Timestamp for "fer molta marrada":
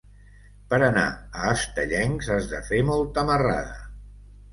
2.71-3.77